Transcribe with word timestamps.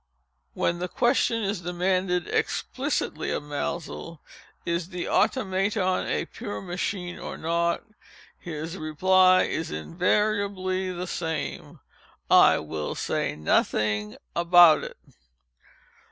When 0.55 0.79
the 0.79 0.87
question 0.87 1.43
is 1.43 1.61
demanded 1.61 2.27
explicitly 2.27 3.29
of 3.29 3.43
Maelzel—"Is 3.43 4.89
the 4.89 5.07
Automaton 5.07 6.07
a 6.07 6.25
pure 6.25 6.59
machine 6.59 7.19
or 7.19 7.37
not?" 7.37 7.83
his 8.39 8.77
reply 8.77 9.43
is 9.43 9.69
invariably 9.69 10.91
the 10.91 11.05
same—"I 11.05 12.57
will 12.57 12.95
say 12.95 13.35
nothing 13.35 14.17
about 14.35 14.83
it." 14.83 14.97